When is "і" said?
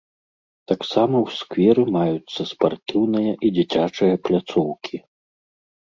3.37-3.47